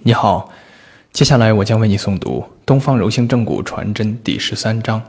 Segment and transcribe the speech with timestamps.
[0.00, 0.50] 你好，
[1.12, 5.00] 接下来我将为你诵读《东方柔性正骨传真》第十三章：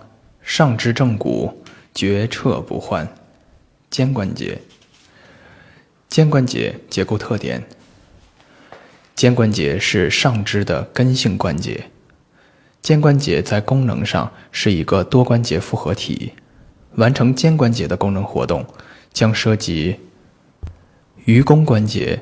[0.43, 1.63] 上肢正骨，
[1.95, 3.07] 绝彻不换。
[3.89, 4.59] 肩关节，
[6.09, 7.63] 肩关节结构特点。
[9.15, 11.85] 肩关节是上肢的根性关节。
[12.81, 16.33] 肩关节在功能上是一个多关节复合体。
[16.95, 18.63] 完成肩关节的功能活动，
[19.11, 19.99] 将涉及
[21.25, 22.21] 盂肱关节。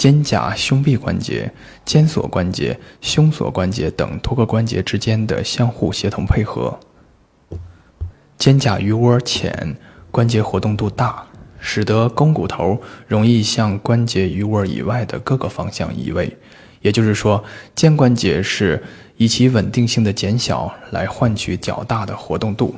[0.00, 1.52] 肩胛胸臂关节、
[1.84, 6.80] 肩锁关节、胸锁关节等多个关节之间的相互协同配合。
[8.38, 9.76] 肩胛盂窝浅，
[10.10, 11.22] 关节活动度大，
[11.58, 16.34] 使得肱骨头容易向关节盂窝以外的各个方向移位。
[16.80, 18.82] 也就是说，肩关节是
[19.18, 22.74] 以其稳定性的减小来换取较大的活动度。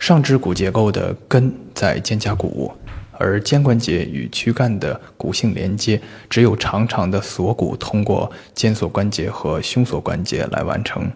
[0.00, 2.72] 上肢骨结构的根在肩胛骨。
[3.18, 11.10] 而肩关节与躯干的骨性连接，只有长长的锁骨通过肩锁关节和胸锁关节来完成，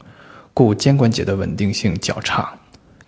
[0.54, 2.52] 故肩关节的稳定性较差。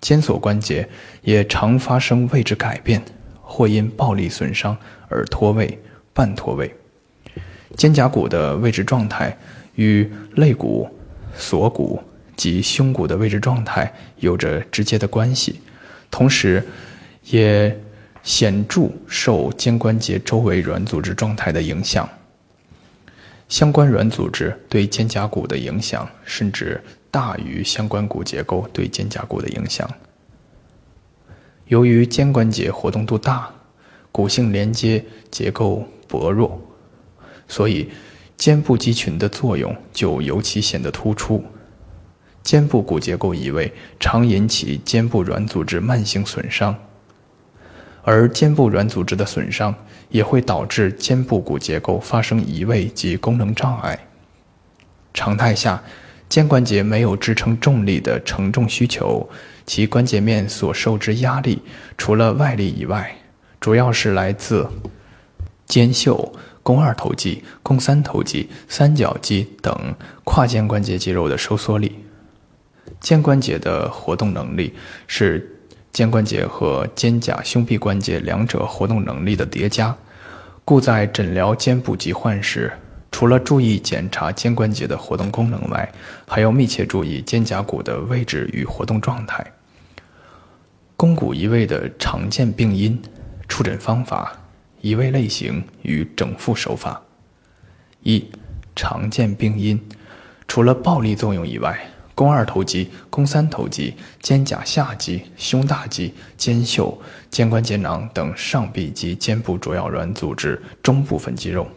[0.01, 0.89] 肩锁关节
[1.23, 3.03] 也常发生位置改变，
[3.41, 4.77] 或因暴力损伤
[5.09, 5.79] 而脱位、
[6.13, 6.75] 半脱位。
[7.77, 9.37] 肩胛骨的位置状态
[9.75, 10.89] 与肋骨、
[11.37, 12.03] 锁骨
[12.37, 15.61] 及胸骨的位置状态有着直接的关系，
[16.11, 16.67] 同时，
[17.31, 17.79] 也。
[18.29, 22.07] 显著受肩关节周围软组织状态的影响，
[23.49, 26.79] 相关软组织对肩胛骨的影响甚至
[27.11, 29.91] 大于相关骨结构对肩胛骨的影响。
[31.69, 33.49] 由于肩关节活动度大，
[34.13, 36.61] 骨性连接结构薄弱，
[37.49, 37.91] 所以
[38.37, 41.43] 肩部肌群的作用就尤其显得突出。
[42.43, 46.79] 肩部骨结构移位常引起肩部软组织慢性损伤。
[48.11, 49.75] 而肩部软组织的损伤
[50.09, 53.99] 也会导致肩部骨结构发生移位及功能障碍。
[55.13, 55.83] 常态下，
[56.27, 59.29] 肩关节没有支撑重力的承重需求，
[59.67, 61.61] 其关节面所受之压力，
[61.99, 63.15] 除了外力以外，
[63.61, 64.67] 主要是来自
[65.67, 69.95] 肩袖、肱二头肌、肱三头肌、三角肌等
[70.25, 71.95] 跨肩关节肌肉的收缩力。
[73.01, 74.75] 肩关节的活动能力
[75.07, 75.57] 是。
[75.99, 79.93] 肩关节和肩胛胸臂关节两者活动能力的叠加，
[80.65, 82.73] 故在诊疗肩部疾患时，
[83.11, 85.93] 除了注意检查肩关节的活动功能外，
[86.25, 89.45] 还要密切注意肩胛骨的位置与活动状态。
[90.97, 92.97] 肱骨移位的常见病因、
[93.49, 94.33] 触诊方法、
[94.81, 97.03] 移位类型与整复手法。
[98.05, 98.25] 一、
[98.77, 99.81] 常见病因，
[100.47, 101.77] 除了暴力作用以外。
[102.19, 111.69] 肱二头肌、肱三头肌、肩胛下肌、胸大肌、肩袖、肩关节囊等上臂及肩部主要软组织中部分肌肉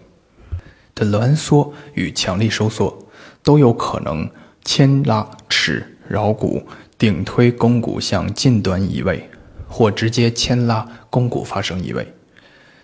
[0.95, 3.07] 的挛缩与强力收缩，
[3.43, 4.27] 都有可能
[4.65, 6.65] 牵拉尺桡骨，
[6.97, 9.29] 顶推肱骨向近端移位，
[9.67, 12.11] 或直接牵拉肱骨发生移位。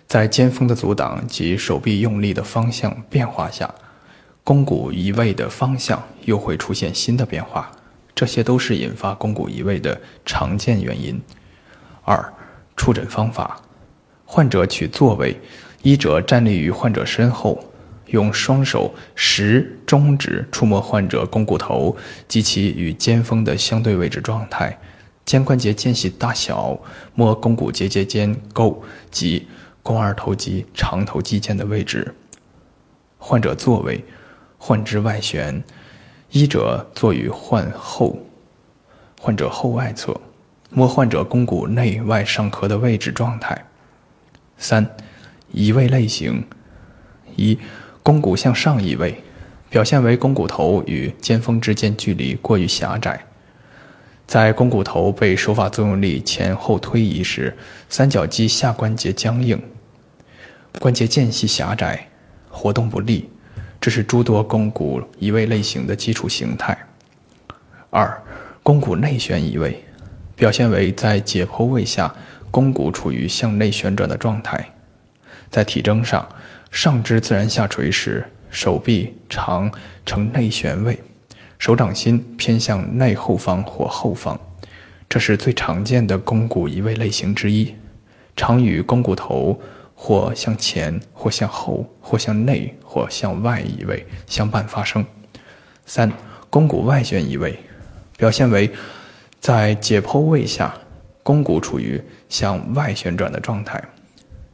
[0.06, 3.74] 在肩峰的阻挡及手臂用力的方向变化下。
[4.48, 7.70] 肱骨移位的方向又会出现新的变化，
[8.14, 11.20] 这些都是引发肱骨移位的常见原因。
[12.02, 12.32] 二、
[12.74, 13.60] 触诊方法：
[14.24, 15.38] 患者取坐位，
[15.82, 17.62] 医者站立于患者身后，
[18.06, 21.94] 用双手食中指触摸患者肱骨头
[22.26, 24.78] 及其与肩峰的相对位置状态，
[25.26, 26.80] 肩关节间隙大小，
[27.14, 29.46] 摸肱骨结节间沟及
[29.82, 32.14] 肱二头肌长头肌间的位置。
[33.18, 34.02] 患者坐位。
[34.58, 35.62] 患肢外旋，
[36.30, 38.18] 医者坐于患后，
[39.20, 40.20] 患者后外侧，
[40.68, 43.64] 摸患者肱骨内外上髁的位置状态。
[44.58, 44.86] 三，
[45.52, 46.44] 移位类型：
[47.36, 47.56] 一，
[48.02, 49.22] 肱骨向上移位，
[49.70, 53.24] 表现为肱骨头与肩峰之间距离过于狭窄，
[54.26, 57.56] 在肱骨头被手法作用力前后推移时，
[57.88, 59.62] 三角肌下关节僵硬，
[60.80, 62.08] 关节间隙狭窄，
[62.50, 63.30] 活动不利。
[63.80, 66.76] 这是诸多肱骨移位类型的基础形态。
[67.90, 68.22] 二，
[68.62, 69.84] 肱骨内旋移位，
[70.34, 72.14] 表现为在解剖位下，
[72.50, 74.72] 肱骨处于向内旋转的状态。
[75.48, 76.28] 在体征上，
[76.70, 79.70] 上肢自然下垂时，手臂常
[80.04, 80.98] 呈内旋位，
[81.58, 84.38] 手掌心偏向内后方或后方，
[85.08, 87.74] 这是最常见的肱骨移位类型之一，
[88.36, 89.58] 常与肱骨头。
[90.00, 95.04] 或向前，或向后，或向内，或向外移位相伴发生。
[95.86, 96.10] 三、
[96.48, 97.58] 肱骨外旋移位，
[98.16, 98.70] 表现为
[99.40, 100.72] 在解剖位下，
[101.24, 103.82] 肱骨处于向外旋转的状态。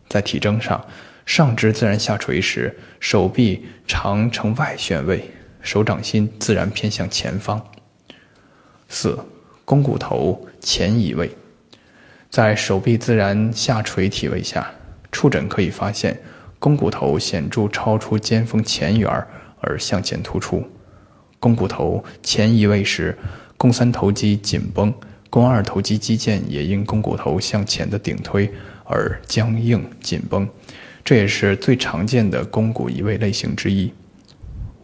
[0.09, 0.83] 在体征上，
[1.27, 5.31] 上肢自然下垂时，手臂常呈外旋位，
[5.61, 7.63] 手掌心自然偏向前方。
[8.89, 9.19] 四，
[9.67, 11.31] 肱骨头前移位，
[12.31, 14.73] 在手臂自然下垂体位下，
[15.15, 16.21] 触诊可以发现
[16.59, 19.09] 肱骨头显著超出肩峰前缘
[19.61, 20.65] 而向前突出。
[21.39, 23.17] 肱骨头前移位时，
[23.57, 24.93] 肱三头肌紧绷，
[25.31, 28.51] 肱二头肌肌腱也因肱骨头向前的顶推
[28.85, 30.49] 而僵硬紧绷。
[31.05, 33.93] 这也是最常见的肱骨移位类型之一。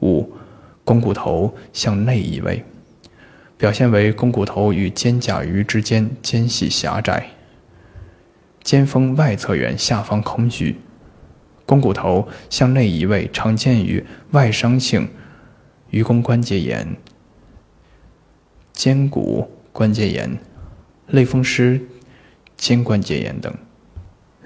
[0.00, 0.30] 五，
[0.84, 2.62] 肱骨头向内移位，
[3.56, 7.26] 表现为肱骨头与肩胛盂之间间隙狭窄，
[8.62, 10.80] 肩峰外侧缘下方空虚。
[11.66, 15.08] 肱骨头向内移位常见于外伤性
[15.90, 16.96] 盂肱关节炎、
[18.72, 20.38] 肩骨关节炎、
[21.08, 21.80] 类风湿
[22.56, 23.52] 肩关节炎等。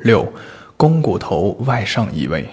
[0.02, 0.32] 六。
[0.76, 2.48] 肱骨头外上移位，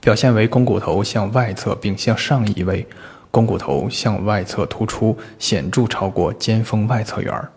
[0.00, 2.86] 表现为肱骨头向外侧并向上移位，
[3.30, 7.52] 肱骨头向外侧突出，显著超过肩峰外侧缘儿。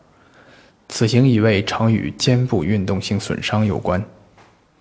[0.90, 4.04] 此型移位常与肩部运动性损伤有关。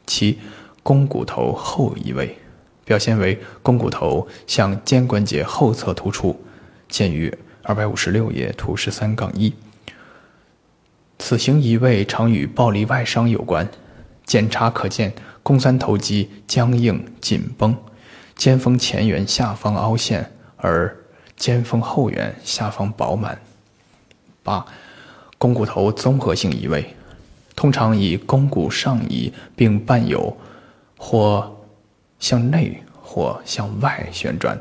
[0.06, 0.38] 七，
[0.82, 2.36] 肱骨头后移位，
[2.84, 6.44] 表现为肱骨头向肩关节后侧突出，
[6.88, 7.32] 见于
[7.62, 9.54] 二百五十六页图十三杠一。
[11.18, 13.68] 此型移位常与暴力外伤有关。
[14.24, 15.14] 检查可见。
[15.44, 17.74] 肱三头肌僵硬紧绷，
[18.36, 20.94] 肩峰前缘下方凹陷，而
[21.38, 23.40] 肩峰后缘下方饱满。
[24.42, 24.66] 八，
[25.38, 26.94] 肱骨头综合性移位，
[27.54, 30.36] 通常以肱骨上移，并伴有
[30.96, 31.56] 或
[32.18, 34.58] 向内或向外旋转，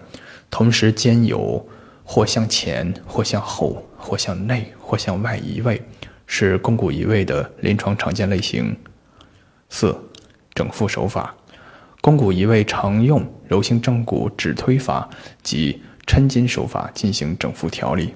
[0.49, 1.67] 同时兼有
[2.03, 5.81] 或向前或向后或向内或向外移位，
[6.25, 8.75] 是肱骨移位的临床常见类型。
[9.69, 9.95] 四。
[10.55, 11.35] 整复手法，
[12.01, 15.07] 肱骨移位常用柔性正骨指推法
[15.43, 18.11] 及抻筋手法进行整复调理。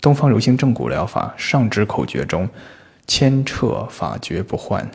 [0.00, 2.48] 东方柔性正骨疗法上肢口诀中，
[3.06, 4.90] 牵撤法诀不换，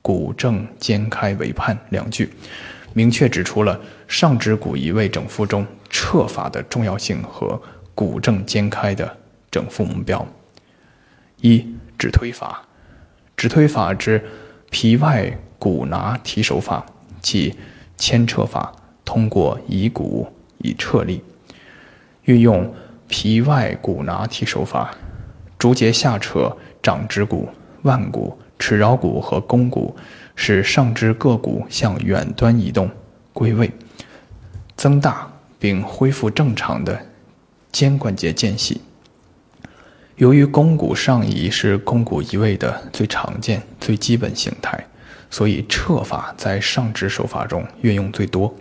[0.00, 2.32] 骨正肩开为盼两句，
[2.92, 7.60] 明确指出了上肢骨移位整复中撤法的重要性和
[7.94, 9.16] 骨正肩开的
[9.50, 10.26] 整复目标。
[11.40, 11.66] 一
[11.98, 12.62] 指推法，
[13.36, 14.22] 指推法之
[14.70, 15.36] 皮外。
[15.56, 16.84] 骨拿提手法，
[17.22, 17.54] 即
[17.96, 18.70] 牵扯法，
[19.02, 21.24] 通过移骨以撤力，
[22.24, 22.74] 运用
[23.08, 24.94] 皮外骨拿提手法，
[25.58, 27.48] 逐节下扯掌指骨、
[27.82, 29.96] 腕骨、尺桡骨和肱骨，
[30.34, 32.90] 使上肢各骨向远端移动
[33.32, 33.70] 归位，
[34.76, 37.06] 增大并恢复正常的
[37.70, 38.80] 肩关节间隙。
[40.16, 44.84] 由于肱骨上移是肱骨移位的最常见、最基本形态。
[45.30, 48.54] 所以撤法在上肢手法中运用最多。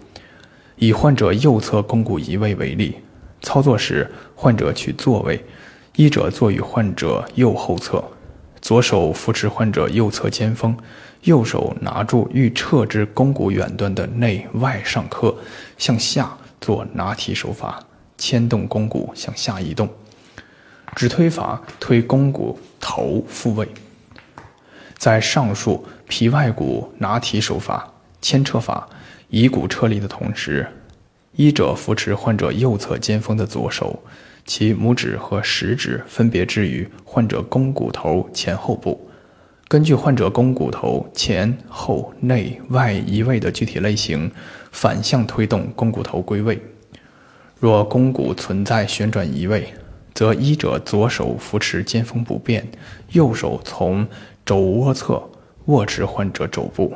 [0.76, 2.96] 以患者右侧肱骨移位为例，
[3.42, 4.12] 操作时
[4.44, 5.42] 患者取坐位，
[5.96, 8.04] 医者坐于患者右后侧，
[8.62, 10.78] 左手扶持患者右侧肩峰，
[11.22, 15.34] 右手拿住欲撤之肱骨远端的内外上髁，
[15.78, 17.82] 向下做拿提手法，
[18.18, 19.88] 牵动肱骨向下移动。
[20.94, 23.66] 指推法推肱骨头复位。
[24.98, 27.90] 在上述皮外骨拿提手法、
[28.22, 28.90] 牵扯法、
[29.30, 30.68] 以骨撤力的同时，
[31.38, 34.04] 医者扶持患者右侧肩峰的左手，
[34.46, 39.10] 其拇指和食指分别置于患者肱骨头前后部，
[39.68, 44.32] 根据患者肱骨头前后内外移位的具体类型，
[44.72, 46.62] 反向推动肱骨头归位。
[47.60, 49.74] 若肱骨存在旋转移位，
[50.14, 52.68] 则医者左手扶持肩峰不变，
[53.12, 54.08] 右手从。
[54.46, 55.24] 肘窝侧
[55.68, 56.94] 握持患者肘部，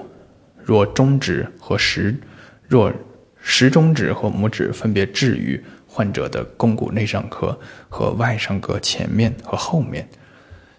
[0.62, 2.14] 若中指和食，
[2.68, 2.92] 若
[3.40, 5.64] 食中指和拇指分别置于
[5.98, 7.58] 患者的肱骨内上髁
[7.90, 10.08] 和外上髁前面和后面，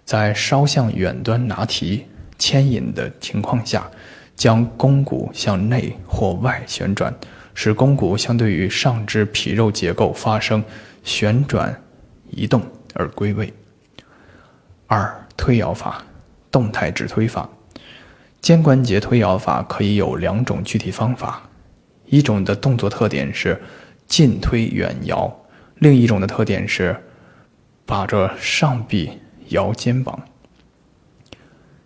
[0.05, 2.07] 在稍向远端拿提
[2.39, 3.91] 牵引的情况下，
[4.37, 7.13] 将肱骨向内或外旋转，
[7.53, 10.63] 使肱骨相对于上肢皮肉结构发生
[11.03, 11.83] 旋转
[12.31, 12.63] 移动
[12.95, 13.53] 而归位。
[14.87, 16.01] 二推摇法。
[16.51, 17.47] 动态指推法，
[18.41, 21.43] 肩关节推摇法可以有两种具体方法，
[22.07, 23.61] 一种的动作特点是
[24.09, 25.33] 近推远摇，
[25.77, 26.97] 另一种的特点是
[27.85, 30.19] 把着上臂摇肩膀。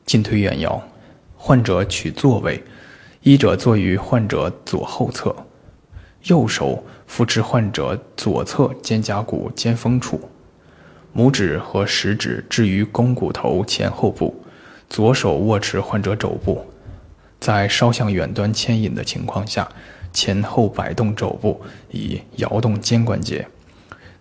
[0.07, 0.83] 近推远摇，
[1.37, 2.63] 患者取坐位，
[3.23, 5.35] 医者坐于患者左后侧，
[6.25, 10.31] 右手扶持患者左侧肩胛骨肩峰处，
[11.15, 14.43] 拇指和食指置于肱骨头前后部。
[14.89, 16.67] 左手握持患者肘部，
[17.41, 19.67] 在稍向远端牵引的情况下，
[20.13, 23.47] 前后摆动肘部以摇动肩关节。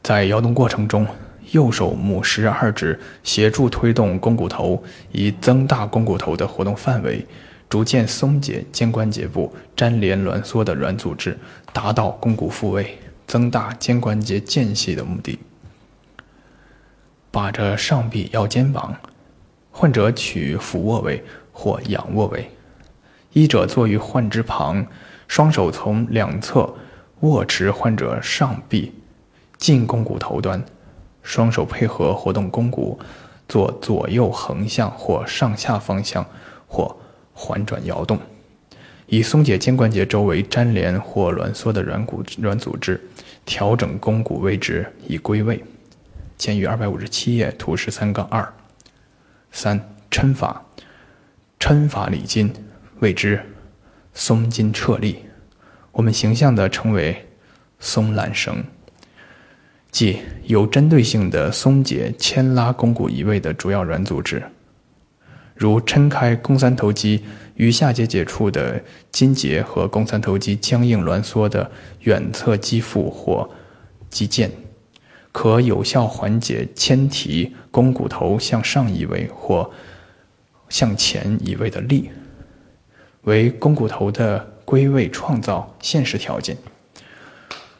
[0.01, 1.05] 在摇动过程中，
[1.51, 4.81] 右手拇食二指协助推动肱骨头，
[5.11, 7.25] 以增大肱骨头的活动范围，
[7.69, 11.37] 逐渐松解肩关节部粘连挛缩的软组织，
[11.71, 15.37] 达到肱骨复位、增大肩关节间隙的目的。
[17.29, 18.95] 把着上臂腰肩膀，
[19.71, 22.49] 患者取俯卧位或仰卧位，
[23.33, 24.85] 医者坐于患肢旁，
[25.31, 26.69] 双手从两侧
[27.21, 28.91] 握持患者上臂，
[29.57, 30.61] 近肱骨头端，
[31.23, 32.99] 双手配合活动肱骨，
[33.47, 36.25] 做左右横向或上下方向
[36.67, 36.93] 或
[37.31, 38.19] 环转摇动，
[39.05, 42.99] 以松解肩关节周围粘连或挛缩的软骨软组织，
[43.45, 45.63] 调整肱骨位置以归位。
[46.37, 48.53] 见于二百五十七页图十三杠二。
[49.53, 49.79] 三
[50.11, 50.65] 抻法，
[51.57, 52.53] 抻法理筋，
[52.99, 53.41] 谓之
[54.13, 55.25] 松筋撤力。
[55.91, 57.27] 我们形象地称为
[57.79, 58.63] 松缆绳，
[59.91, 64.43] 即有针对性的松解牵拉肱骨移位的主要软组织，
[65.55, 67.23] 如撑开肱三头肌
[67.55, 71.69] 与下节节处的筋结和肱三头肌僵硬挛缩的
[72.01, 73.49] 远侧肌腹或
[74.09, 74.49] 肌腱。
[75.33, 79.71] 可有效缓解牵提肱骨头向上移位或
[80.67, 82.09] 向前移位的力，
[83.23, 86.57] 为肱骨头的归位创造现实条件。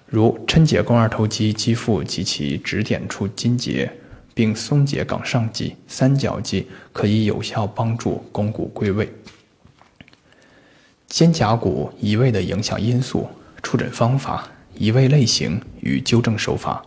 [0.06, 3.92] 如抻解肱二头肌肌腹及其指点处筋节，
[4.34, 9.10] 并松解冈上肌、三角肌，可以有效帮助肱骨归位。
[11.08, 13.28] 肩胛骨移位的影响因素、
[13.64, 16.86] 触诊方法、移位类型与纠正手法。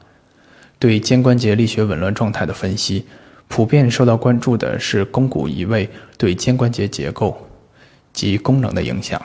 [0.79, 3.07] 对肩关节力学紊乱状态的分析，
[3.49, 7.39] 普遍受到关注的是肱骨移位对肩关节结构
[8.15, 9.21] 及功能的影响，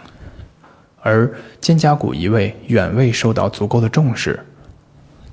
[1.01, 4.37] 而肩胛骨移位远未受到足够的重视。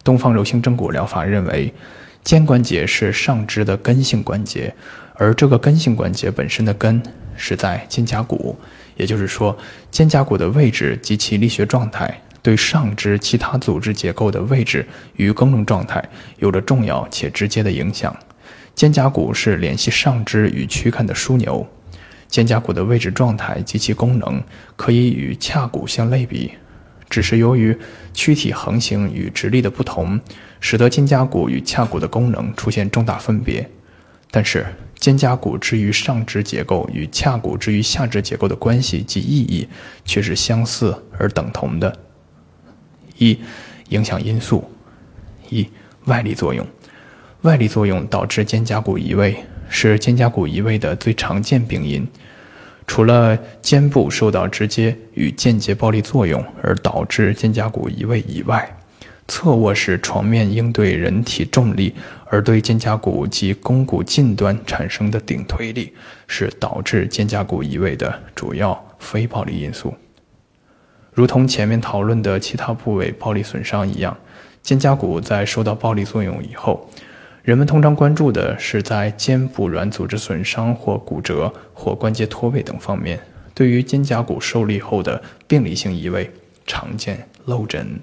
[0.05, 1.75] 东方柔性正骨疗法认为，
[2.23, 4.73] 肩关节是上肢的根性关节，
[5.15, 7.03] 而这个根性关节本身的根
[7.35, 8.57] 是在肩胛骨，
[8.97, 9.59] 也就是说，
[9.91, 12.23] 肩胛骨的位置及其力学状态。
[12.43, 14.87] 对上肢其他组织结构的位置
[15.17, 16.01] 与功能状态
[16.39, 18.17] 有着重要且直接的影响。
[18.73, 21.67] 肩胛骨是联系上肢与躯干的枢纽，
[22.37, 24.43] 肩胛骨的位置状态及其功能
[24.77, 26.53] 可以与髂骨相类比，
[27.09, 27.75] 只是由于
[28.13, 30.21] 躯体横行与直立的不同，
[30.61, 33.67] 使得肩胛骨与髂骨的功能出现重大分别。
[34.31, 34.67] 但是，
[34.99, 39.67] 肩胛骨之于上肢结构与髂骨之于下肢结构的关系及意义
[40.05, 41.99] 却是相似而等同的。
[43.17, 43.39] 一、
[43.89, 44.63] 影响因素：
[45.49, 45.67] 一、
[46.05, 46.67] 外力作用。
[47.41, 52.07] 外力作用导致肩胛骨移位，是肩胛骨移位的最常见病因。
[52.87, 58.79] 除了肩部受到直接与间接暴力作用而导致肩胛骨移位以外，
[59.27, 61.93] 侧卧式床面应对人体重力
[62.27, 65.93] 而对肩胛骨及肱骨近端产生的顶推力，
[66.29, 69.93] 是导致肩胛骨移位的主要非暴力因素。
[71.13, 74.17] 如同前面讨论的其他部位暴力损伤一样，
[74.63, 76.89] 肩胛骨在受到暴力作用以后，
[77.47, 83.21] 人们通常关注的是在肩部软组织损伤或骨折或关节脱位等方面。
[83.55, 86.29] 对于肩胛骨受力后的病理性移位，
[86.67, 88.01] 常见漏诊、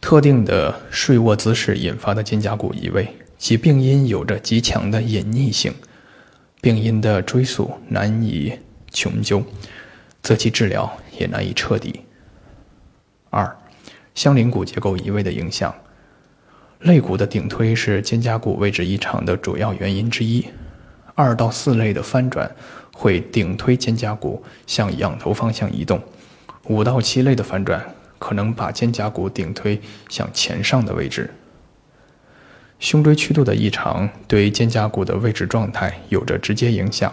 [0.00, 5.74] 特定的睡卧姿势引发的肩胛骨移位，其病因有着极强的隐匿性，
[6.60, 8.56] 病因的追溯难以
[8.92, 9.42] 穷究。
[10.22, 10.88] 则其治疗
[11.18, 12.02] 也难以彻底。
[13.30, 13.58] 二，
[14.14, 15.74] 相邻骨结构移位的影响，
[16.80, 20.46] 肋骨的顶推是肩胛骨位置异常的主要原因之一。
[21.14, 22.50] 二到四肋的翻转
[22.94, 26.00] 会顶推肩胛骨向仰头方向移动，
[26.68, 27.84] 五到七肋的翻转
[28.18, 31.30] 可能把肩胛骨顶推向前上的位置。
[32.78, 37.12] 胸椎曲度的异常对肩胛骨的位置状态有着直接影响。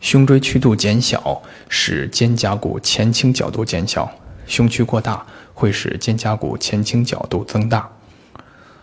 [0.00, 4.06] 胸椎曲度减小，使肩胛骨前倾角度减小；
[4.46, 7.90] 胸曲过大，会使肩胛骨前倾角度增大。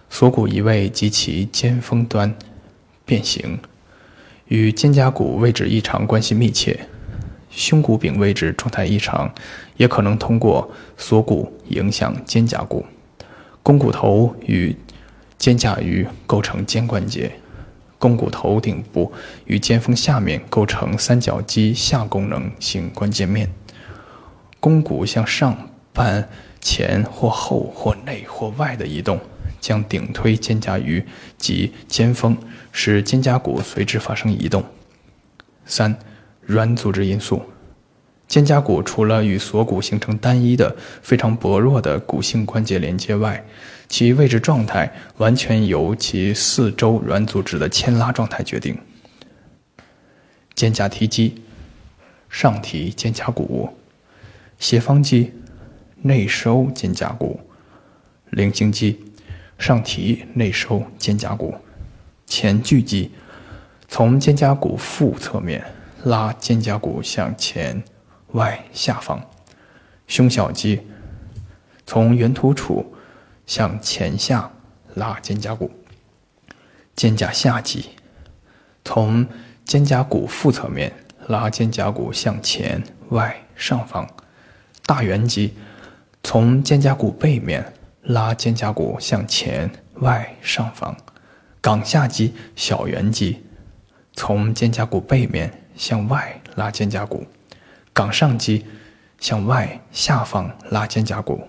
[0.09, 2.35] 锁骨移位及其肩峰端
[3.05, 3.59] 变形，
[4.47, 6.87] 与肩胛骨位置异常关系密切。
[7.49, 9.33] 胸骨柄位置状态异常，
[9.77, 12.85] 也可能通过锁骨影响肩胛骨。
[13.63, 14.75] 肱骨头与
[15.37, 17.31] 肩胛盂构成肩关节。
[17.97, 19.11] 肱骨头顶部
[19.45, 23.49] 与肩峰下面构成三角肌下功能性关节面。
[24.59, 26.29] 肱骨向上半
[26.61, 29.19] 前或后或内或外的移动，
[29.59, 31.03] 将顶推肩胛盂
[31.37, 32.37] 及肩峰，
[32.71, 34.63] 使肩胛骨随之发生移动。
[35.65, 35.97] 三、
[36.41, 37.41] 软组织因素。
[38.27, 43.43] 肩胛骨除了与锁骨形成单一的、非常薄弱的骨性关节连接外，
[43.87, 48.77] 其位置状态完全由其四周软组织的牵拉状态决定。
[50.53, 51.41] 肩胛提肌，
[52.29, 53.69] 上提肩胛骨；
[54.59, 55.33] 斜方肌，
[56.03, 57.39] 内收肩胛骨；
[58.29, 58.99] 菱形肌，
[59.59, 61.53] 上提内收肩胛骨；
[62.25, 63.11] 前锯肌，
[63.87, 65.63] 从肩胛骨腹侧面
[66.05, 67.83] 拉肩胛骨向前。
[68.33, 69.19] 外下方，
[70.05, 70.79] 胸小肌
[71.87, 72.93] 从圆突处
[73.47, 74.51] 向前下
[74.93, 75.67] 拉肩胛骨；
[76.95, 77.89] 肩胛下肌
[78.85, 79.25] 从
[79.65, 80.93] 肩胛骨腹侧面
[81.25, 84.05] 拉肩胛骨向前外上方；
[84.85, 85.55] 大圆肌
[86.21, 87.73] 从肩胛骨背面
[88.09, 90.91] 拉肩胛骨向前外上方；
[91.61, 93.43] 冈下肌、小圆肌
[94.13, 97.23] 从肩胛骨背面向外拉肩胛骨。
[97.93, 98.65] 冈上肌
[99.19, 101.47] 向外下方拉肩胛骨，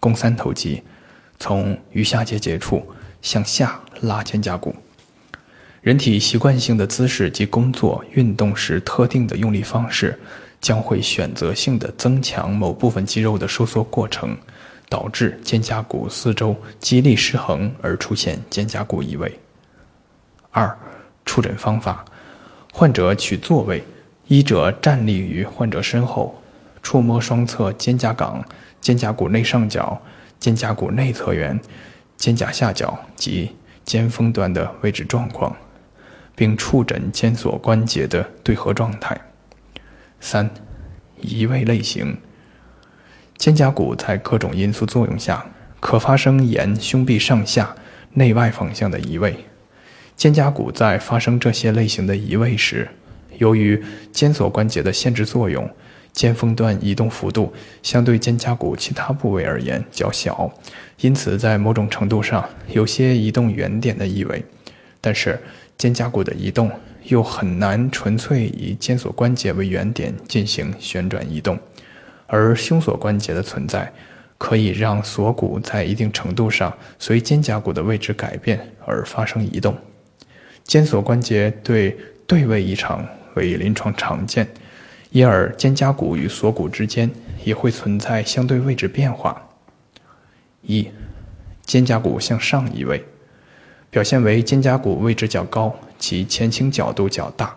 [0.00, 0.82] 肱三头肌
[1.38, 2.84] 从鱼下结节处
[3.20, 4.74] 向下拉肩胛骨。
[5.82, 10.18] 人体习惯性的姿势及工作运动时特定的用力方式，
[10.60, 14.36] 将会选择性的增强某部分肌肉的收缩过程，
[14.92, 19.40] 导致肩胛骨四周肌力失衡而出现肩胛骨移位。
[20.50, 20.78] 二、
[21.24, 22.04] 触诊方法：
[22.74, 23.82] 患者取座位。
[24.28, 26.42] 医者站立于患者身后，
[26.82, 28.44] 触摸双侧肩胛冈、
[28.82, 29.98] 肩胛骨内上角、
[30.38, 31.58] 肩胛骨内侧缘、
[32.18, 35.56] 肩胛下角及肩峰端的位置状况，
[36.36, 39.18] 并触诊肩锁关节的对合状态。
[40.20, 40.50] 三、
[41.18, 42.14] 移位类型。
[43.42, 45.44] 肩胛骨在各种因素作用下，
[45.80, 47.74] 可发生沿胸壁上下、
[48.12, 49.34] 内外方向的移位。
[50.16, 52.88] 肩胛骨在发生这些类型的移位时，
[53.38, 53.82] 由于
[54.12, 55.68] 肩锁关节的限制作用，
[56.12, 60.48] 肩峰端移动幅度相对肩胛骨其他部位而言较小，
[61.00, 64.44] 因此在某种程度上有些移动原点的意味。
[65.00, 65.36] 但是，
[65.76, 66.70] 肩胛骨的移动
[67.06, 71.58] 又很难纯粹以肩锁关节为原点进行旋转移动，
[72.32, 73.92] 而胸锁关节的存在
[74.38, 79.76] 可以让锁骨在一定程度上随肩胛骨的位置改变而发生移动。
[80.64, 81.94] 肩锁关节对
[82.26, 83.06] 对位异常。
[83.34, 84.46] 为临床常见，
[85.08, 87.10] 因而肩胛骨与锁骨之间
[87.44, 89.48] 也会存在相对位置变化。
[90.60, 90.86] 一、
[91.64, 93.02] 肩胛骨向上移位，
[93.88, 97.56] 表现为肩胛骨位置较高，其前倾角度较大，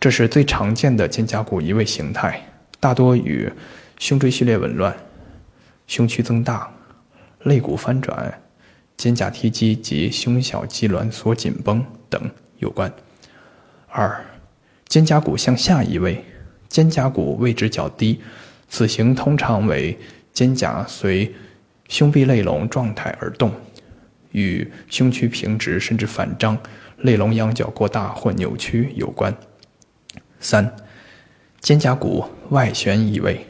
[0.00, 2.40] 这是最常见的肩胛骨移位形态，
[2.80, 3.52] 大多与
[4.02, 4.92] 胸椎序列紊乱、
[5.86, 6.68] 胸区增大、
[7.44, 8.36] 肋骨翻转、
[8.96, 12.20] 肩胛提肌及胸小肌挛缩紧绷等
[12.58, 12.92] 有关。
[13.86, 14.24] 二、
[14.88, 16.24] 肩胛骨向下移位，
[16.68, 18.20] 肩胛骨位置较低，
[18.68, 19.96] 此型通常为
[20.32, 21.32] 肩胛随
[21.88, 23.52] 胸壁肋龙状态而动，
[24.32, 26.58] 与胸区平直甚至反张、
[26.96, 29.32] 肋龙仰角过大或扭曲有关。
[30.40, 30.74] 三、
[31.60, 33.46] 肩胛骨外旋移位，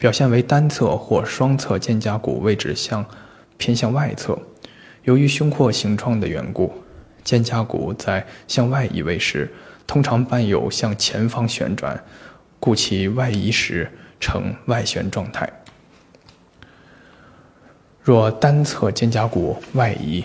[0.00, 3.04] 表现为单侧或双侧肩胛骨位置向
[3.58, 4.38] 偏向外侧，
[5.04, 6.72] 由于胸廓形状的缘故，
[7.22, 9.48] 肩胛骨在向外移位时。
[9.86, 12.02] 通常伴有向前方旋转，
[12.58, 15.52] 故其外移时呈外旋状态。
[18.02, 20.24] 若单侧肩胛骨外移，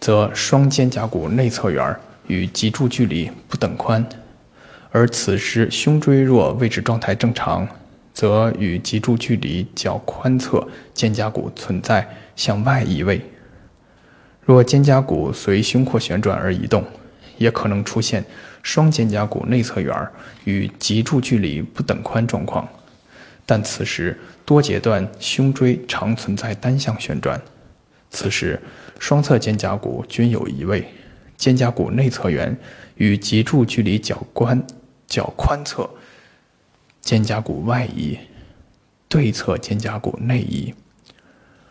[0.00, 1.94] 则双肩胛骨内侧缘
[2.28, 4.08] 与脊柱距离不等宽，
[4.92, 7.68] 而此时胸椎若位置状态正常，
[8.16, 13.20] 则与脊柱距离较宽侧肩胛骨存在向外移位。
[14.40, 16.82] 若肩胛骨随胸廓旋转而移动。
[17.38, 18.24] 也可能出现
[18.62, 19.94] 双肩胛骨内侧缘
[20.44, 22.66] 与脊柱距离不等宽状况，
[23.44, 27.38] 但此时多节段胸椎常存在单向旋转，
[28.08, 28.58] 此时
[28.98, 30.88] 双侧肩胛骨均有移位，
[31.36, 32.56] 肩胛骨内侧缘
[32.94, 34.66] 与脊柱距离较宽
[35.06, 35.90] 较宽侧
[37.06, 38.18] 肩胛骨外移，
[39.08, 40.74] 对侧肩胛骨内移。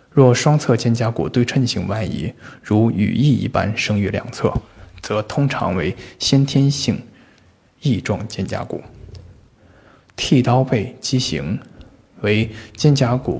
[0.10, 4.54] 若双侧肩胛骨对称性外移，如羽翼一般生于两侧。
[5.02, 7.00] 则通常为先天性
[7.82, 8.82] 翼状肩胛骨。
[10.16, 11.60] 剃刀背畸形
[12.22, 13.40] 为肩胛骨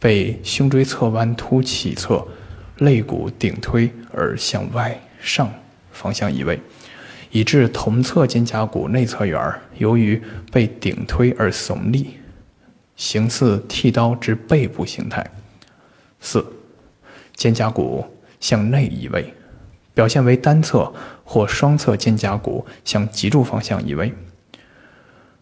[0.00, 2.26] 被胸椎侧弯凸起侧
[2.78, 5.52] 肋骨顶推而向外上
[5.92, 6.58] 方向移位，
[7.30, 12.18] 以致同侧肩胛骨内侧缘由于被顶推而耸立，
[12.96, 15.24] 形似剃刀之背部形态。
[16.20, 16.44] 四、
[17.34, 18.04] 肩胛骨
[18.40, 19.34] 向内移位。
[19.94, 20.92] 表现为单侧
[21.24, 24.12] 或双侧肩胛骨向脊柱方向移位，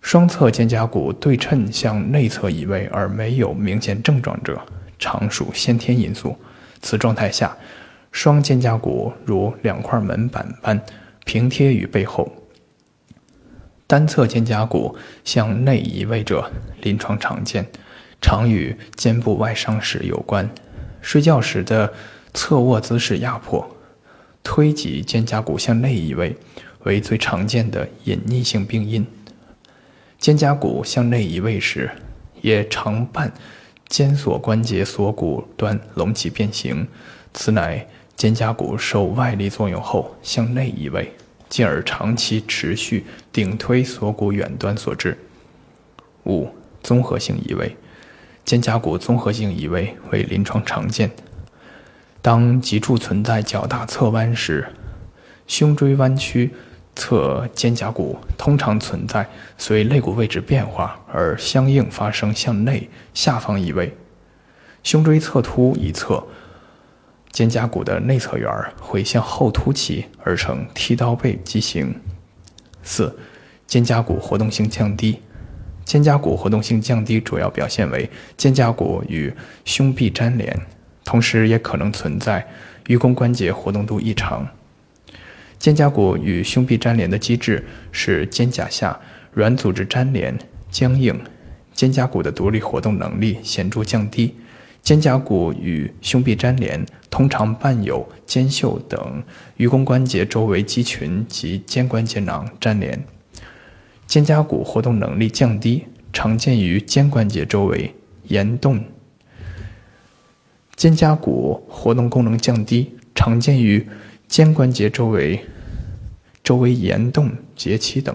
[0.00, 4.64] 双侧肩胛骨对称向内侧移位而没有明显症状者，
[4.96, 6.38] 常属先天因素。
[6.80, 7.56] 此状态下，
[8.12, 10.80] 双肩胛骨如两块门板般
[11.24, 12.30] 平贴于背后。
[13.86, 17.66] 单侧肩胛骨向内移位者，临床常见，
[18.20, 20.48] 常与肩部外伤史有关。
[21.02, 21.92] 睡觉时的
[22.32, 23.76] 侧卧姿势压迫，
[24.42, 26.34] 推挤肩胛骨向内移位，
[26.84, 29.06] 为最常见的隐匿性病因。
[30.18, 31.90] 肩胛骨向内移位时，
[32.40, 33.32] 也常伴
[33.86, 36.88] 肩锁关节锁骨端隆起变形，
[37.34, 41.12] 此乃肩胛骨受外力作用后向内移位，
[41.48, 45.18] 进而长期持续顶推锁骨远端所致。
[46.24, 46.48] 五、
[46.82, 47.76] 综合性移位，
[48.44, 51.10] 肩胛骨综合性移位为临床常见。
[52.22, 54.68] 当脊柱存在较大侧弯时，
[55.46, 56.52] 胸椎弯曲。
[56.96, 63.96] 侧肩胛骨通常存在随肋骨位置变化而相应发生向内下方移位，
[64.84, 66.24] 胸椎侧凸一侧
[67.34, 68.48] 肩胛骨的内侧缘
[68.80, 71.92] 会向后凸起而成剃刀背畸形。
[72.84, 73.18] 四、
[73.66, 75.18] 肩胛骨活动性降低，
[75.84, 80.56] 肩胛骨活动性降低主要表现为肩胛骨与胸壁粘连，
[81.04, 82.46] 同时也可能存在
[82.86, 84.46] 盂肱关节活动度异常。
[85.58, 88.96] 肩胛骨与胸壁粘连的机制是肩胛下
[89.32, 90.38] 软组织粘连
[90.70, 91.20] 僵硬，
[91.72, 94.36] 肩胛骨的独立活动能力显著降低。
[94.84, 99.22] 肩胛骨与胸壁粘连通常伴有肩袖等
[99.56, 103.02] 盂肱关节周围肌群及肩关节囊粘连。
[104.06, 107.94] 肩胛骨活动能力降低，常见于肩关节周围
[108.24, 108.84] 炎动。
[110.76, 113.88] 肩胛骨活动功能降低，常见于
[114.28, 115.42] 肩关节周围。
[116.42, 118.14] 周围炎动结期等。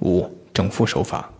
[0.00, 1.30] 五、整复手法。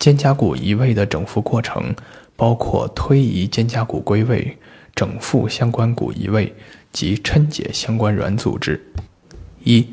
[0.00, 1.94] 肩胛骨移位的整复过程
[2.34, 4.58] 包括推移肩胛骨归位、
[4.96, 6.52] 整复相关骨移位
[6.92, 8.84] 及抻解相关软组织。
[9.62, 9.86] 一、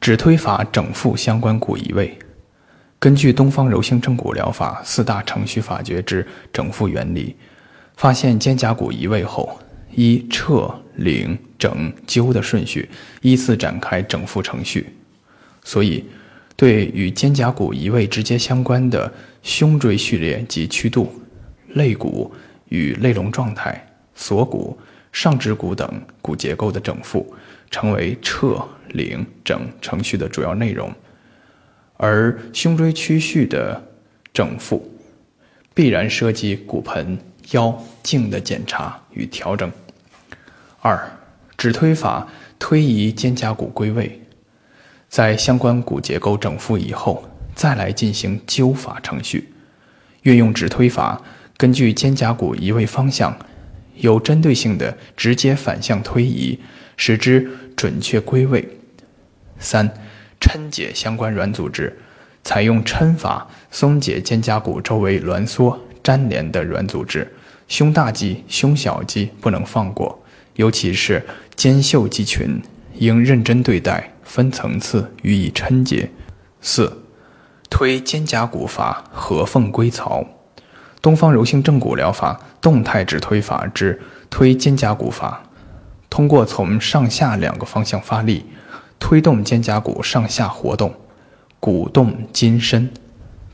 [0.00, 2.18] 指推法整复相关骨移位。
[2.98, 7.36] 根据东方柔性正骨疗法四大程序法诀之整复原理，
[7.96, 9.58] 发现肩胛骨移位后，
[9.94, 10.74] 一撤。
[10.96, 12.86] 领、整、揪的顺序
[13.22, 14.86] 依次展开整复程序，
[15.64, 16.04] 所以
[16.60, 19.10] 对与肩胛骨移位直接相关的
[19.42, 21.10] 胸椎序列及曲度、
[21.68, 22.30] 肋骨
[22.68, 23.82] 与肋龙状态、
[24.14, 24.78] 锁骨、
[25.10, 27.34] 上肢骨等骨结构的整复，
[27.70, 30.92] 成为撤、领、整程序的主要内容。
[31.96, 33.82] 而胸椎曲序的
[34.30, 34.86] 整复，
[35.72, 37.18] 必然涉及骨盆、
[37.52, 39.72] 腰、颈的检查与调整。
[40.80, 41.10] 二、
[41.56, 44.20] 指推法推移肩胛骨归位，
[45.10, 47.24] 在相关骨结构整复以后，
[47.56, 49.52] 再来进行灸法程序。
[50.22, 51.20] 运用指推法，
[51.56, 53.36] 根据肩胛骨移位方向，
[53.96, 56.56] 有针对性的直接反向推移，
[56.96, 58.66] 使之准确归位。
[59.58, 59.92] 三、
[60.40, 61.98] 抻解相关软组织，
[62.44, 67.26] 采用抻法松解肩胛骨周围挛缩粘连的软组织，
[67.66, 70.22] 胸大肌、胸小肌不能放过。
[70.54, 71.24] 尤其是
[71.56, 72.62] 肩袖肌群，
[73.00, 76.10] 应认真对待，分层次予以抻解。
[76.60, 77.02] 四、
[77.70, 80.22] 推肩胛骨法合缝归槽。
[81.00, 85.42] 东方柔性正骨疗法动态指推法之推肩胛骨法，
[86.10, 88.44] 通过从上下两个方向发力，
[88.98, 90.94] 推动肩胛骨上下活动，
[91.58, 92.90] 骨动筋伸，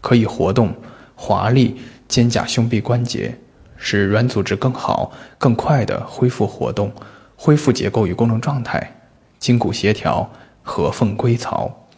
[0.01, 0.75] 可以活动
[1.15, 3.39] 华丽肩胛胸壁关节。
[3.77, 6.93] 使软组织更好、更快地恢复活动，
[7.37, 8.96] 恢复结构与功能状态，
[9.39, 10.31] 筋骨协调，
[10.63, 11.89] 合缝归槽。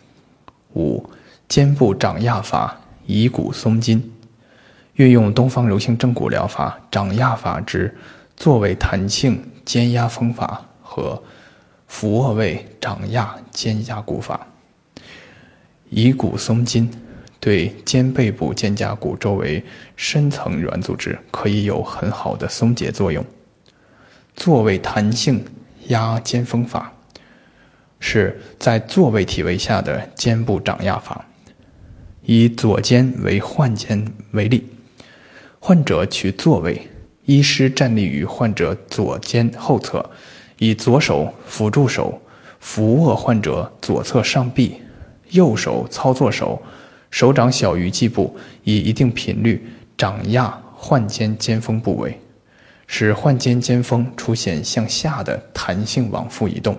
[0.74, 1.08] 五、
[1.48, 4.12] 肩部掌压法，以骨松筋。
[4.94, 7.96] 运用东方柔性正骨疗法掌压法之
[8.36, 11.22] 坐位弹性肩压风法和
[11.86, 14.46] 俯卧位掌压肩胛骨法，
[15.88, 16.90] 以骨松筋。
[17.40, 23.24] 对肩背部肩胛骨周围深层软组织可以有很好的松解作用。
[24.34, 25.44] 坐位弹性
[25.86, 26.92] 压肩风法
[28.00, 31.24] 是在坐位体位下的肩部掌压法，
[32.22, 34.66] 以左肩为患肩为例，
[35.58, 36.88] 患者取坐位，
[37.24, 40.10] 医师站立于患者左肩后侧，
[40.58, 42.20] 以左手辅助手
[42.60, 44.80] 扶握患者左侧上臂，
[45.30, 46.62] 右手操作手。
[47.10, 52.20] 手掌小于际部，以一定频率掌压患肩肩峰部位，
[52.86, 56.76] 使患肩肩峰出现向下的弹性往复移动。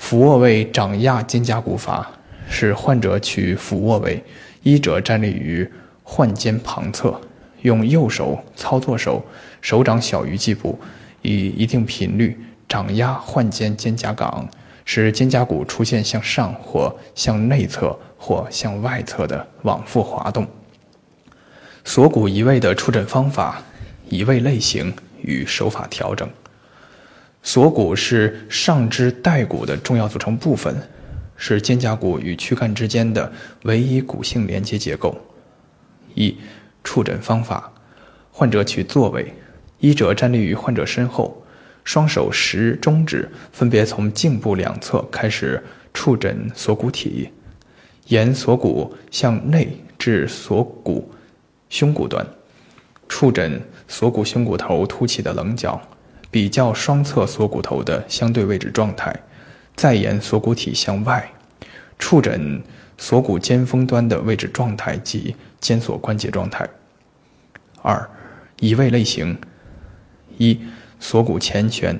[0.00, 2.10] 俯卧位掌压肩胛骨法
[2.48, 4.20] 使患者取俯卧位，
[4.64, 5.70] 医者站立于
[6.02, 7.20] 患肩旁侧，
[7.60, 9.22] 用右手操作手，
[9.60, 10.76] 手掌小于际部，
[11.22, 12.36] 以一定频率
[12.66, 14.48] 掌压患肩肩胛冈，
[14.84, 20.44] 使肩胛骨出现向上或向内侧或向外侧的往复滑动。
[21.84, 23.62] 锁骨移位的触诊方法、
[24.08, 26.28] 移位类型与手法调整。
[27.42, 30.76] 锁骨是上肢带骨的重要组成部分，
[31.36, 35.18] 是肩胛骨与躯干之间的唯一骨性连接结构。
[36.14, 36.36] 一、
[36.84, 37.72] 触诊方法：
[38.30, 39.32] 患者取坐位，
[39.78, 41.42] 医者站立于患者身后，
[41.82, 45.62] 双手食中指分别从颈部两侧开始
[45.94, 47.30] 触诊锁骨体，
[48.08, 51.10] 沿锁骨向内至锁骨
[51.70, 52.24] 胸骨端，
[53.08, 55.80] 触诊锁骨胸骨头凸起的棱角。
[56.30, 59.14] 比较双侧锁骨头的相对位置状态，
[59.74, 61.32] 再沿锁骨体向外，
[61.98, 62.62] 触诊
[62.96, 66.68] 锁骨尖峰端的位置状态及肩锁关节状态。
[67.82, 68.08] 二、
[68.60, 69.38] 移位类型：
[70.38, 70.60] 一、
[71.00, 71.98] 锁骨前旋。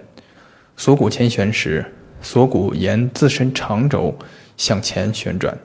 [0.76, 4.16] 锁骨前旋时，锁骨沿自身长轴
[4.56, 5.58] 向前旋转，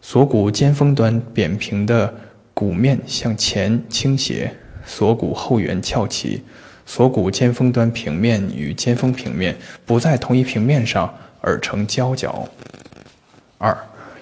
[0.00, 2.14] 锁骨尖峰端扁平的
[2.54, 4.54] 骨面向前倾斜，
[4.86, 6.42] 锁骨后缘翘起。
[6.84, 12.48] 锁骨尖峰端平面与尖峰平面不在同一平面上，而成交角。
[13.58, 13.76] 二、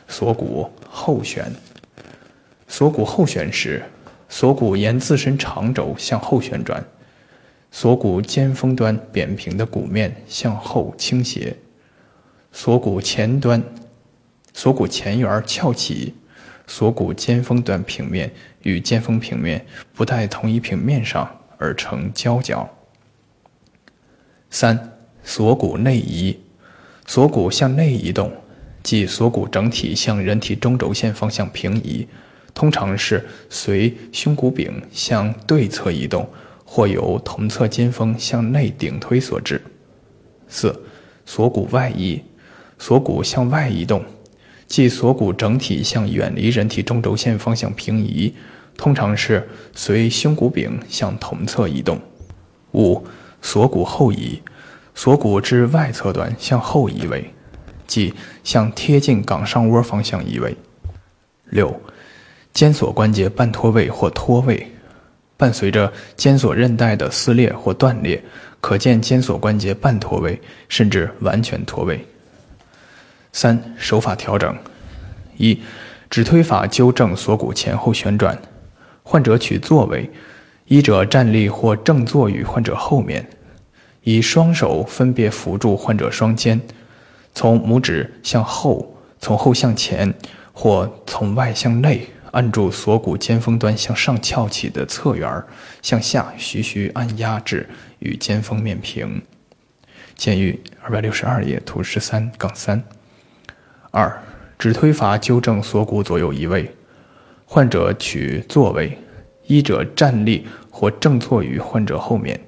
[0.06, 1.52] 锁骨后旋。
[2.68, 3.82] 锁骨后旋时，
[4.28, 6.84] 锁骨沿自身长轴向后旋转，
[7.72, 11.56] 锁骨尖峰端扁平的骨面向后倾斜，
[12.52, 13.60] 锁骨前端、
[14.54, 16.14] 锁骨前缘翘起，
[16.66, 18.30] 锁骨尖峰端平面
[18.62, 21.39] 与尖峰平面不在同一平面上。
[21.60, 22.68] 而成交角。
[24.48, 26.36] 三、锁骨内移，
[27.06, 28.32] 锁骨向内移动，
[28.82, 32.08] 即锁骨整体向人体中轴线方向平移，
[32.52, 36.28] 通常是随胸骨柄向对侧移动，
[36.64, 39.60] 或由同侧肩峰向内顶推所致。
[40.48, 40.74] 四、
[41.24, 42.20] 锁骨外移，
[42.78, 44.02] 锁骨向外移动，
[44.66, 48.34] 即锁骨整体向远离人体中轴线方向平移。
[48.80, 52.00] 通常是随胸骨柄向同侧移动。
[52.72, 53.06] 五、
[53.42, 54.40] 锁骨后移，
[54.94, 57.30] 锁骨至外侧端向后移位，
[57.86, 60.56] 即向贴近冈上窝方向移位。
[61.50, 61.78] 六、
[62.54, 64.72] 肩锁关节半脱位或脱位，
[65.36, 68.24] 伴随着肩锁韧带的撕裂或断裂，
[68.62, 70.40] 可见肩锁关节半脱位
[70.70, 72.02] 甚至完全脱位。
[73.34, 74.56] 三、手法调整：
[75.36, 75.60] 一、
[76.08, 78.40] 指推法纠正锁骨前后旋转。
[79.10, 80.08] 患者取坐位，
[80.66, 83.28] 医者站立或正坐于患者后面，
[84.04, 86.60] 以双手分别扶住患者双肩，
[87.34, 90.14] 从拇指向后，从后向前，
[90.52, 95.42] 或从外向内按住锁骨尖峰端向上翘起的侧缘，
[95.82, 97.68] 向下徐徐按压至
[97.98, 99.20] 与肩峰面平。
[100.14, 102.80] 见于二百六十二页图十三杠三。
[103.90, 104.22] 二、
[104.56, 106.72] 指推法纠正锁骨左右移位。
[107.52, 108.96] 患者取坐位，
[109.48, 112.40] 医者站立或正坐于患者后面，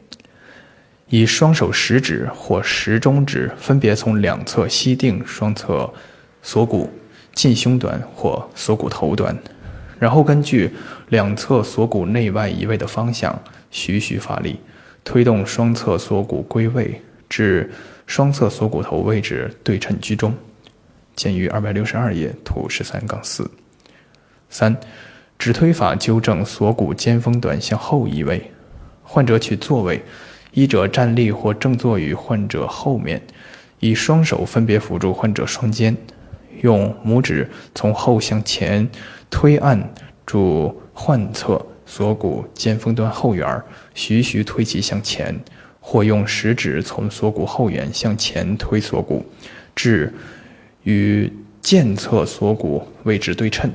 [1.09, 5.93] 以双手食指或食中指分别从两侧吸定双侧
[6.41, 6.89] 锁骨
[7.35, 9.37] 近胸端或锁骨头端，
[9.99, 10.71] 然后根据
[11.09, 13.37] 两侧锁骨内外移位的方向，
[13.73, 14.61] 徐徐发力，
[15.03, 17.69] 推动双侧锁骨归位至
[18.07, 20.33] 双侧锁骨头位置对称居中。
[21.17, 23.51] 见于二百六十二页图十三杠四。
[24.53, 24.77] 三，
[25.39, 28.51] 指推法纠正锁骨尖峰端向后移位。
[29.03, 30.03] 患者取坐位，
[30.53, 33.23] 医者站立或正坐于患者后面，
[33.81, 35.97] 以双手分别扶住患者双肩，
[36.61, 38.87] 用拇指从后向前
[39.31, 39.91] 推按
[40.27, 43.63] 住患侧锁骨尖峰端后缘，
[43.95, 45.35] 徐徐推其向前，
[45.81, 49.25] 或用食指从锁骨后缘向前推锁骨，
[49.75, 50.13] 至
[50.83, 53.73] 与健侧锁骨位置对称。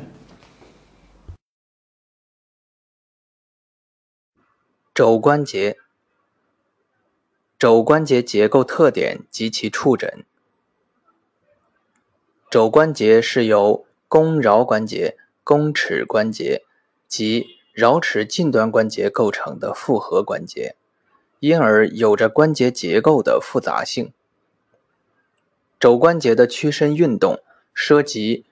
[4.98, 5.78] 肘关节，
[7.60, 10.26] 肘关节结构特点及其触诊。
[12.50, 16.64] 肘关节是由肱桡关节、肱尺关节
[17.08, 20.76] 及桡尺近端关节构成的复合关节，
[21.42, 24.12] 因而有着关节结构的复杂性。
[25.80, 27.40] 肘关节的屈伸运动
[27.72, 28.48] 涉及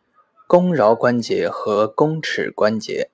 [0.46, 3.10] 肱桡关节和肱尺关节。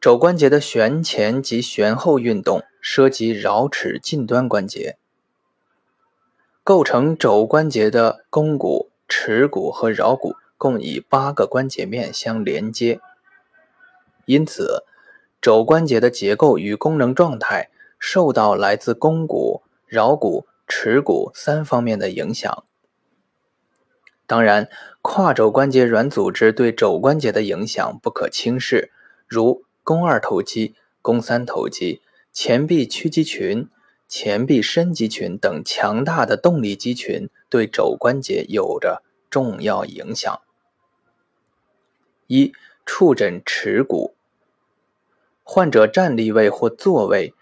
[0.00, 4.96] 肘关节的旋前及旋后运动涉及桡尺近端关节。
[6.64, 12.98] 构成肘关节的肱骨、耻骨和桡骨共以八个关节面相连接，
[14.24, 14.84] 因此
[15.38, 19.60] 肘关节的结构与功能状态受到来自肱骨、
[19.90, 22.64] 桡骨、耻骨三方面的影响。
[24.26, 24.70] 当然，
[25.02, 28.90] 跨肘关节软组织对肘关节的影响不可轻视，
[29.26, 32.00] 如肱二头肌、肱三头肌、
[32.32, 33.68] 前臂屈肌群。
[34.06, 40.40] 前臂伸肌群等强大的动力肌群对肘关节有着重要影响。
[42.26, 42.52] 一、
[42.84, 44.14] 触诊耻骨。
[45.44, 47.34] 患者站立位或坐位，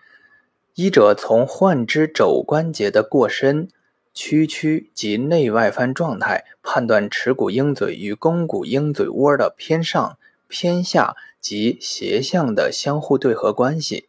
[0.74, 3.68] 医者从患肢肘关节的过伸、
[4.12, 14.09] 屈曲及内外翻状态，判断耻骨鹰嘴与肱骨鹰嘴窝的偏上、偏下及斜向的相互对合关系。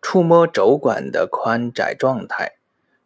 [0.00, 2.56] 触摸肘管的宽窄状态，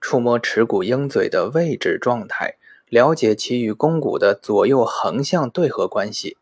[0.00, 2.57] 触摸耻骨鹰嘴的位置状态，
[2.88, 6.37] 了解其与肱骨的左右横向对合关系。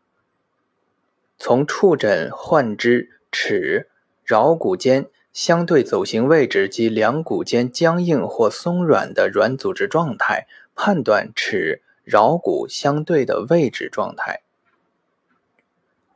[1.37, 3.89] 从触诊患肢尺
[4.27, 14.41] 桡骨间相对走行位置及两骨间僵硬或松软的软组织状态，判断尺桡骨相对的位置状态。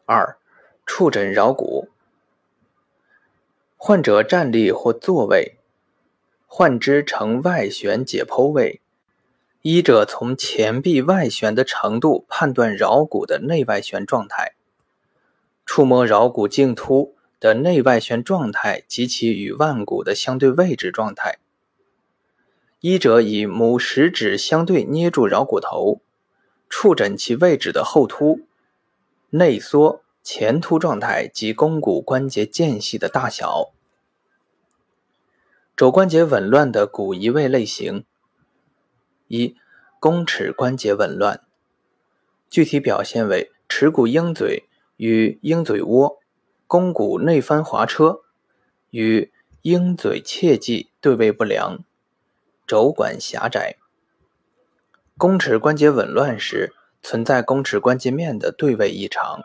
[0.08, 0.38] 二、
[0.86, 1.90] 触诊桡骨。
[3.76, 5.58] 患者站立或坐位，
[6.46, 8.82] 患肢呈外旋解剖位，
[9.64, 14.54] 医者从前臂外旋的程度判断桡骨的内外旋状态，
[15.66, 21.40] 触摸桡骨茎突的内外旋状态及其与腕骨的相对位置状态。
[22.80, 26.02] 医者以拇食指相对捏住桡骨头，
[26.70, 28.42] 触诊其位置的后凸、
[29.38, 33.74] 内缩、前凸状态及肱骨关节间隙的大小。
[35.76, 38.06] 肘关节紊乱的骨移位类型：
[39.28, 39.58] 一、
[40.00, 41.42] 肱尺关节紊乱，
[42.50, 46.20] 具体表现为耻骨鹰嘴与鹰嘴窝、
[46.66, 48.22] 肱骨内翻滑车
[48.92, 51.84] 与鹰嘴切迹对位不良，
[52.66, 53.76] 肘管狭窄。
[55.18, 56.74] 肱尺关节紊乱时，
[57.08, 59.44] 存在肱尺关节面的对位异常。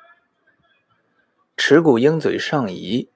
[1.58, 3.10] 耻骨鹰嘴上移，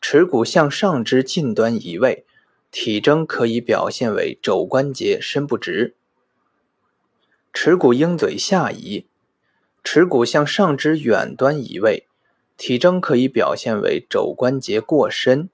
[0.00, 2.26] 耻骨向上肢近端移位。
[2.72, 5.94] 体征可以表现为肘关节伸不直，
[7.52, 9.06] 耻骨鹰嘴下移，
[9.84, 12.08] 耻骨向上肢远端移位，
[12.56, 15.48] 体征可以表现为肘关节过伸。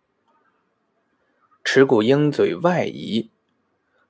[1.62, 3.30] 耻骨鹰嘴外移，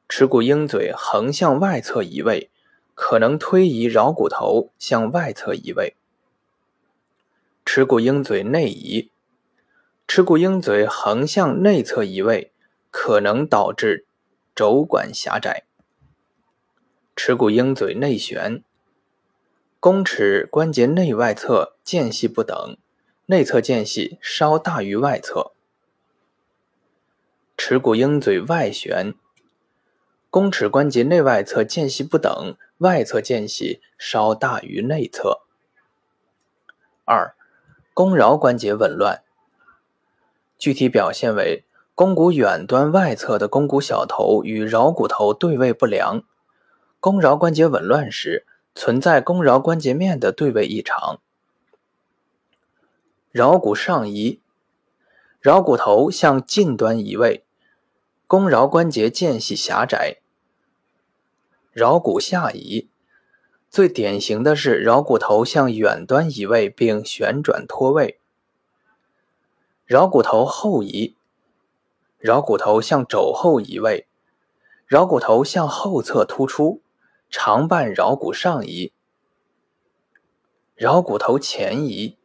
[0.08, 2.50] 耻骨鹰嘴横向外侧移位，
[2.96, 5.94] 可能推移桡骨头向外侧移位。
[7.64, 9.12] 耻骨鹰嘴内移，
[10.08, 12.50] 耻骨鹰嘴横向内侧移位。
[12.98, 14.06] 可能导致
[14.54, 15.64] 肘管狭窄。
[17.14, 18.64] 耻骨鹰嘴内旋，
[19.80, 22.78] 肱尺关节内外侧间隙不等，
[23.26, 25.52] 内侧间隙稍大于外侧。
[27.58, 29.12] 耻骨鹰嘴外旋，
[30.30, 35.40] 肱尺关节内外侧间隙不等，外侧间隙稍大于内侧。
[37.04, 37.34] 二、
[37.94, 39.22] 肱桡关节紊乱，
[40.58, 41.62] 具体表现为。
[41.98, 46.22] 肱骨远端外侧的肱骨小头与桡骨头对位不良，
[47.00, 51.22] 肱桡关节紊乱时存在肱桡关节面的对位异常。
[53.32, 54.42] 桡骨上移，
[55.40, 57.46] 桡骨头向近端移位，
[58.26, 60.18] 肱桡关节间隙狭窄。
[61.76, 62.88] 桡骨下移，
[63.68, 68.18] 最典型的是桡骨头向远端移位并旋转脱位。
[69.86, 71.14] 桡骨头后移。
[72.18, 74.08] 桡骨头向肘后移位，
[74.88, 76.80] 桡骨头向后侧突出，
[77.28, 78.92] 长伴桡骨上移；
[80.78, 82.16] 桡骨头前移，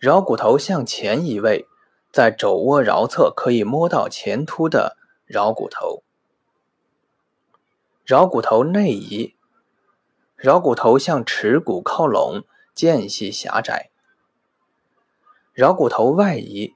[0.00, 1.68] 桡骨头向前移位，
[2.10, 4.96] 在肘窝桡侧可以摸到前凸的
[5.28, 6.02] 桡骨头；
[8.12, 9.36] 桡骨头内移，
[10.36, 13.88] 桡骨头向耻骨靠拢，间隙狭窄；
[15.54, 16.74] 桡骨头外移。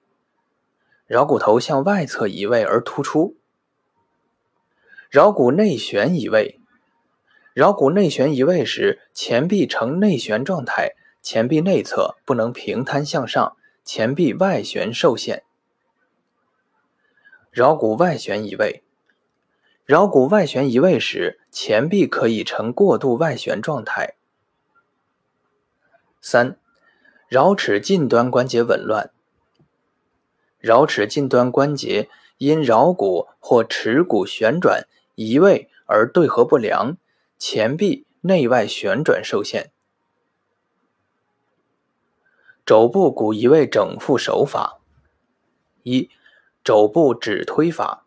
[1.09, 3.37] 桡骨头向外侧移位而突出，
[5.13, 6.59] 桡骨内旋移位。
[7.55, 13.55] 桡骨内旋移位时，前臂呈内旋状态，前臂内侧不能平摊向上，
[13.85, 15.45] 前臂外旋受限。
[17.53, 18.86] 桡骨外旋移位。
[19.87, 24.17] 桡骨外旋移位时，前臂可以呈过度外旋状态。
[26.21, 26.59] 三、
[27.31, 29.13] 桡尺近端关节紊乱。
[30.61, 32.09] 桡尺近端关节
[32.39, 36.97] 因桡骨或尺骨旋转移位而对合不良，
[37.39, 39.71] 前臂内外旋转受限。
[42.65, 44.81] 肘部骨移位整复手法：
[45.85, 46.11] 一、
[46.65, 48.06] 肘部指推法。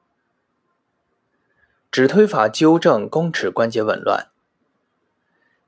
[1.91, 4.27] 指推法纠正肱尺关节紊乱。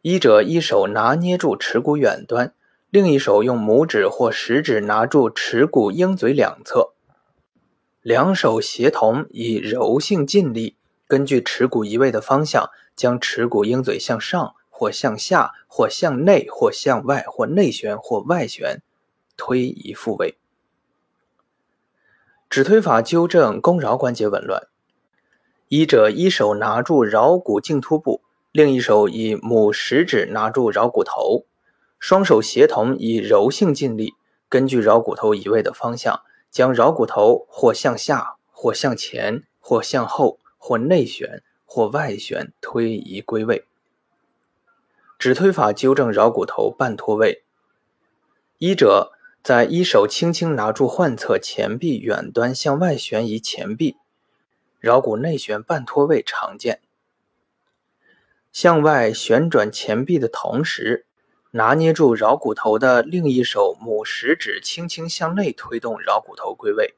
[0.04, 2.54] 医者一手拿捏住耻骨远端，
[2.92, 6.94] 另一手用拇指或食指拿住耻骨鹰嘴两侧，
[8.02, 10.76] 两手协同，以柔性劲力，
[11.08, 18.84] 根据耻骨移位的方向，将耻骨鹰嘴向上或向下或向内或向外或内旋或外旋
[19.36, 20.38] 推移复位。
[22.48, 24.68] 指推法纠正肱桡关节紊乱。
[25.72, 28.22] 医者一手拿住桡骨茎突部。
[28.52, 31.46] 另一手以拇食指拿住桡骨头，
[31.98, 34.14] 双手协同，以柔性劲力，
[34.50, 36.20] 根据桡骨头移位的方向，
[36.50, 43.64] 将桡骨头或向下、或向前、或向后、或内旋、或外旋推移归位。
[45.18, 47.46] 指推法纠正桡骨头半脱位。
[48.58, 53.96] 医者在一手轻轻拿住患侧前臂远端向外旋移前臂，
[54.82, 56.82] 桡骨内旋半脱位常见。
[58.52, 61.06] 向外旋转前臂的同时，
[61.52, 66.96] 拿捏住桡骨头的另一手拇食指轻轻向内推动桡骨头归位，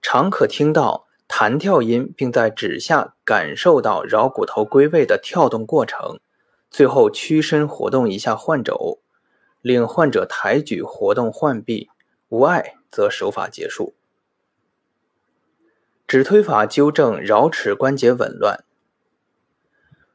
[0.00, 6.20] 常可听到弹跳音，并在指下感受到桡骨头归位的跳动过程。
[6.70, 9.00] 最后屈身活动一下患肘，
[9.62, 11.88] 令患者抬举活动患臂，
[12.28, 13.94] 无碍则手法结束。
[16.08, 18.64] 指推法纠正桡尺关节紊乱。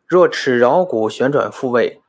[0.08, 2.02] 若尺桡骨旋转复位，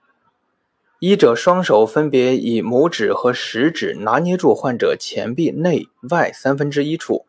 [1.01, 7.27] 医者双手分别以拇指和食指拿捏住患者前臂内外三分之一处，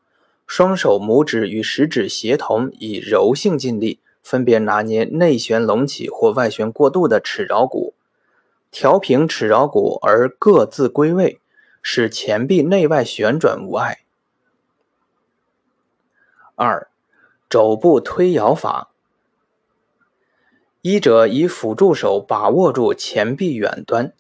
[0.47, 7.93] 双手拇指与食指协同，以柔性劲力分别拿捏内旋隆起或外旋过度的尺桡骨，
[8.71, 11.41] 调平尺桡骨而各自归位，
[11.81, 14.04] 使前臂内外旋转无碍。
[16.55, 16.87] 二，
[17.49, 18.91] 肘部推摇法。
[20.81, 24.13] 医者以辅助手把握住前臂远端，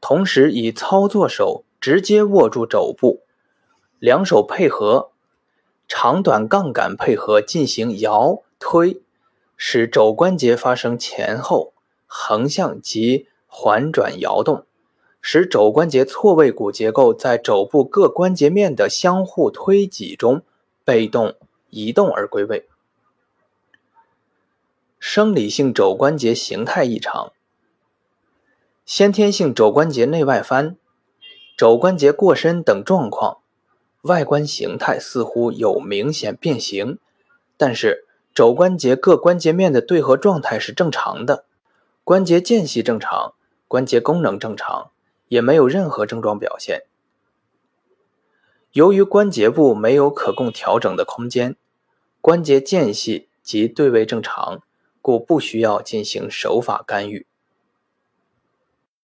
[0.00, 3.22] 同时以操作手直接握住肘部，
[3.98, 5.12] 两手配合，
[5.86, 9.00] 长短杠杆配合进行摇推，
[9.56, 11.72] 使肘关节发生前后、
[12.06, 14.66] 横向及环转摇动，
[15.20, 20.42] 使肘关节错位骨结构在肘部各关节面的相互推挤中
[20.84, 21.36] 被动
[21.72, 22.68] 移动而归位。
[25.00, 27.32] 生理性肘关节形态异常，
[28.84, 30.76] 先天性肘关节内外翻、
[31.56, 33.38] 肘关节过伸等状况，
[34.02, 36.98] 外观形态似乎有明显变形，
[37.56, 38.04] 但是
[38.34, 41.46] 肘关节各关节面的对合状态是正常的，
[42.04, 43.34] 关节间隙正常，
[43.66, 44.90] 关节功能正常，
[45.28, 46.84] 也没有任何症状表现。
[48.72, 51.56] 由于关节部没有可供调整的空间，
[52.22, 54.62] 关节间隙及对位正常。
[55.02, 57.26] 故不需要进行手法干预。